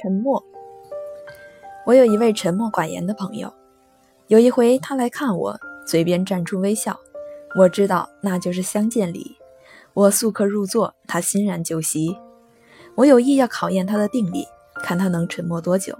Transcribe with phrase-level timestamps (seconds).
[0.00, 0.42] 沉默。
[1.84, 3.52] 我有一位沉默寡言的朋友，
[4.28, 6.98] 有一回他来看我，嘴边绽出微笑，
[7.54, 9.36] 我知道那就是相见礼。
[9.92, 12.16] 我宿客入座，他欣然就席。
[12.94, 14.46] 我有意要考验他的定力，
[14.82, 15.98] 看他能沉默多久。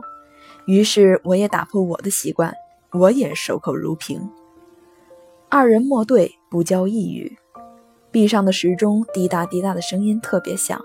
[0.66, 2.54] 于是我也打破我的习惯，
[2.92, 4.30] 我也守口如瓶。
[5.48, 7.36] 二人默对，不交一语。
[8.10, 10.80] 壁上的时钟滴答滴答的声音特别响，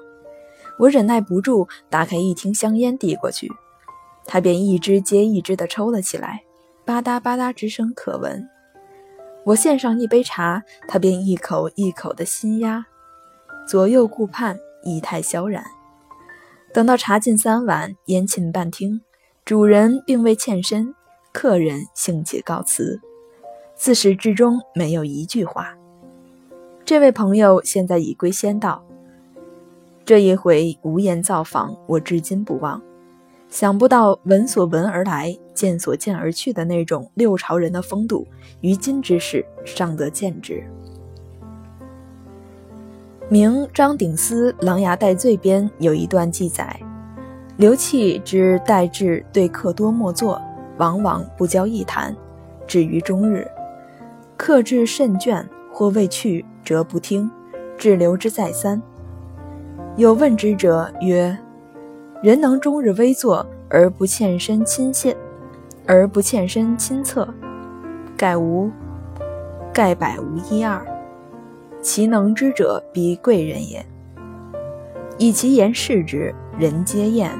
[0.77, 3.51] 我忍耐不住，打开一听香烟递过去，
[4.25, 6.43] 他便一支接一支的抽了起来，
[6.83, 8.47] 吧嗒吧嗒之声可闻。
[9.45, 12.85] 我献上一杯茶，他便一口一口的吸压，
[13.67, 15.63] 左右顾盼，仪态萧然。
[16.73, 19.01] 等到茶尽三碗，烟沁半厅，
[19.45, 20.93] 主人并未欠身，
[21.31, 22.99] 客人兴起告辞，
[23.75, 25.77] 自始至终没有一句话。
[26.83, 28.83] 这位朋友现在已归仙道。
[30.05, 32.79] 这一回无言造访，我至今不忘。
[33.49, 38.27] 想不到闻所闻而来，见所见而去的那种六朝人的风度，
[38.61, 40.63] 于今之世尚得见之。
[43.29, 46.79] 明张鼎思《琅琊代罪》边有一段记载：
[47.57, 50.39] 刘弃之待至对客多莫作，
[50.77, 52.15] 往往不交一谈，
[52.67, 53.47] 至于终日，
[54.37, 56.45] 客至甚倦，或未去。
[56.63, 57.29] 则不听，
[57.77, 58.81] 滞留之再三。
[59.97, 61.37] 有问之者曰
[62.21, 65.15] ：“人能终日微坐而不欠身亲切，
[65.85, 67.25] 而不欠身亲侧，
[68.17, 68.69] 盖无，
[69.73, 70.85] 盖百无一二。
[71.81, 73.85] 其能之者，必贵人也。
[75.17, 77.31] 以其言视之，人皆厌。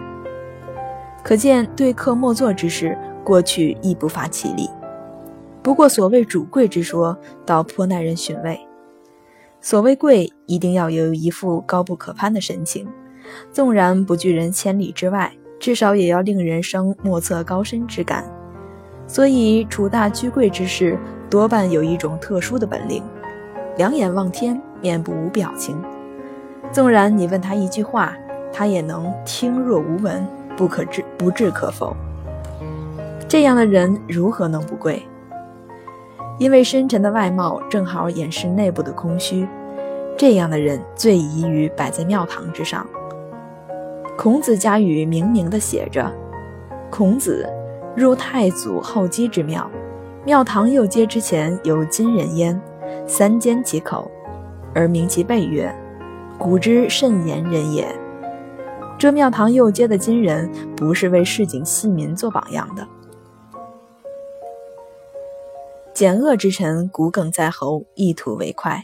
[1.23, 4.69] 可见对客莫坐之事，过去亦不乏其例。
[5.62, 8.58] 不过所谓主贵之说，倒颇耐人寻味。”
[9.66, 12.88] 所谓贵，一定要有一副高不可攀的神情，
[13.52, 18.24] 纵然不拒人千里之外，至少也要令人生莫测高深之感。
[19.08, 21.00] 所以处大居贵之事，
[21.31, 23.02] 多半有一种特殊的本领，
[23.76, 25.76] 两眼望天，面部无表情。
[26.72, 28.16] 纵然你问他一句话，
[28.53, 31.97] 他也能听若无闻，不可置不置可否。
[33.28, 35.02] 这样的人如何能不贵？
[36.38, 39.47] 因为深沉的外貌正好掩饰内部的空虚，
[40.18, 42.85] 这样的人最宜于摆在庙堂之上。
[44.18, 46.12] 孔子家语明明的写着
[46.90, 47.47] ：“孔子
[47.96, 49.69] 入太祖后姬之庙，
[50.25, 52.59] 庙堂右阶之前有金人焉，
[53.06, 54.09] 三缄其口，
[54.73, 55.73] 而名其辈曰
[56.38, 57.88] ：‘古之甚言人也。’
[58.97, 62.85] 这庙堂右阶的金人，不是为市井戏民做榜样的。”
[65.95, 68.83] 奸恶之臣，骨鲠在喉，一吐为快。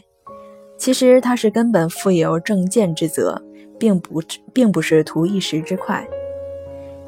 [0.78, 3.42] 其实他是根本负有正见之责，
[3.78, 4.22] 并不
[4.54, 6.08] 并不是图一时之快。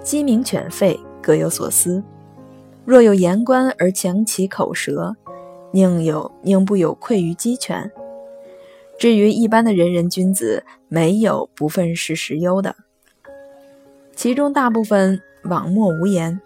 [0.03, 2.04] 鸡鸣犬吠，各有所思。
[2.84, 5.16] 若有言官而强其口舌，
[5.72, 7.91] 宁有宁不有愧于鸡犬？
[8.98, 12.76] 至于一般的人人君子，没有不愤世时忧的，
[14.14, 16.38] 其中大部分枉默无言。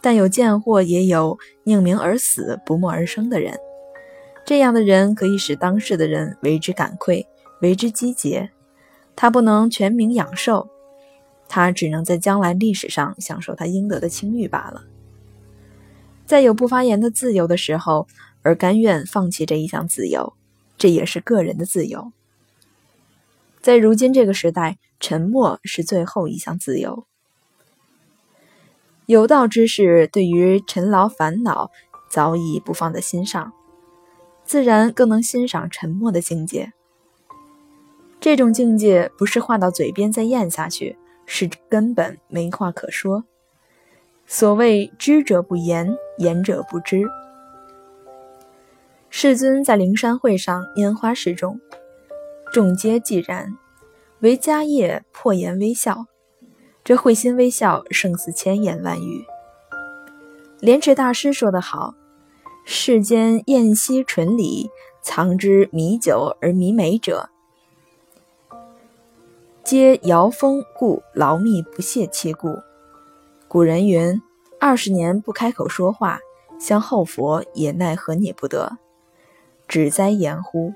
[0.00, 3.58] 但有贱货，也有宁鸣而死不默而生的人。
[4.46, 7.26] 这样的人可以使当世的人为之感愧，
[7.60, 8.50] 为之积节。
[9.14, 10.68] 他不能全名养寿，
[11.46, 14.84] 他只能在将来历史上享受他应得的清誉罢了。
[16.24, 18.06] 在有不发言的自由的时候，
[18.42, 20.32] 而甘愿放弃这一项自由，
[20.78, 22.12] 这也是个人的自由。
[23.60, 27.04] 在如今这个时代，沉默是最后一项自由。
[29.10, 31.72] 有道之士对于尘劳烦恼
[32.08, 33.52] 早已不放在心上，
[34.44, 36.72] 自然更能欣赏沉默的境界。
[38.20, 43.24] 这种境界不是话到嘴边再咽下去，是根本没话可说。
[44.28, 47.02] 所谓知者不言，言者不知。
[49.08, 51.60] 世尊在灵山会上拈花示众，
[52.52, 53.58] 众皆寂然，
[54.20, 56.06] 唯迦叶破颜微笑。
[56.82, 59.24] 这会心微笑，胜似千言万语。
[60.60, 61.94] 莲池大师说得好
[62.66, 64.70] ：“世间宴兮醇里，
[65.02, 67.28] 藏之米酒而弥美者，
[69.62, 72.58] 皆摇风故劳密不泄其故。”
[73.46, 74.20] 古人云
[74.58, 76.18] ：“二十年不开口说话，
[76.58, 78.78] 相后佛也奈何你不得？
[79.68, 80.72] 只哉言乎！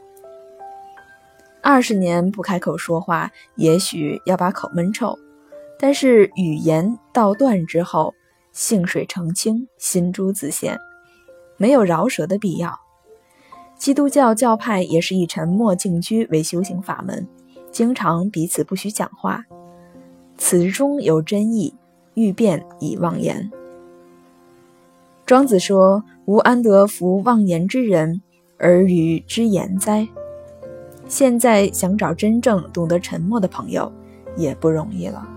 [1.63, 5.19] 二十年不开口说话，也许要把口闷臭。”
[5.79, 8.15] 但是语言道断之后，
[8.53, 10.79] 性水澄清，心珠自现，
[11.57, 12.79] 没有饶舌的必要。
[13.77, 17.27] 基督教教派也是以沉默静居为修行法门，
[17.73, 19.45] 经常彼此不许讲话，
[20.39, 21.75] 此中有真意，
[22.15, 23.51] 欲辩以忘言。
[25.27, 28.23] 庄子说：“吾安得服忘言之人
[28.59, 30.07] 而与之言哉？”
[31.09, 33.93] 现在想找真正懂得沉默的朋友，
[34.37, 35.29] 也不容易了。